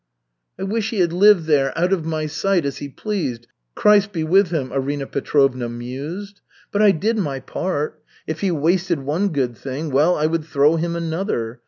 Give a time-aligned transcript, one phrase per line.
[0.57, 4.23] "I wish he had lived there, out of my sight, as he pleased Christ be
[4.23, 6.41] with him!" Arina Petrovna mused.
[6.71, 8.01] "But I did my part.
[8.25, 11.59] If he wasted one good thing, well, I would throw him another.